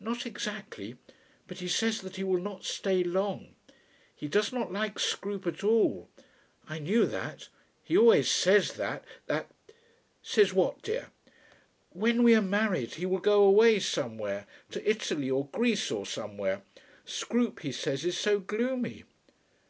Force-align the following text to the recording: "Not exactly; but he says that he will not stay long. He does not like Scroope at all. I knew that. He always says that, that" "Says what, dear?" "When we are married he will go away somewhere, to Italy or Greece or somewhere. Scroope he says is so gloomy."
"Not 0.00 0.24
exactly; 0.24 0.96
but 1.46 1.58
he 1.58 1.68
says 1.68 2.00
that 2.00 2.16
he 2.16 2.24
will 2.24 2.40
not 2.40 2.64
stay 2.64 3.04
long. 3.04 3.54
He 4.14 4.26
does 4.26 4.50
not 4.50 4.72
like 4.72 4.98
Scroope 4.98 5.46
at 5.46 5.62
all. 5.62 6.08
I 6.66 6.78
knew 6.78 7.04
that. 7.04 7.50
He 7.84 7.94
always 7.94 8.26
says 8.30 8.72
that, 8.76 9.04
that" 9.26 9.50
"Says 10.32 10.54
what, 10.54 10.80
dear?" 10.80 11.10
"When 11.90 12.22
we 12.22 12.34
are 12.34 12.40
married 12.40 12.94
he 12.94 13.04
will 13.04 13.18
go 13.20 13.42
away 13.42 13.78
somewhere, 13.78 14.46
to 14.70 14.90
Italy 14.90 15.30
or 15.30 15.48
Greece 15.48 15.90
or 15.90 16.06
somewhere. 16.06 16.62
Scroope 17.04 17.60
he 17.60 17.70
says 17.70 18.02
is 18.06 18.16
so 18.16 18.38
gloomy." 18.40 19.04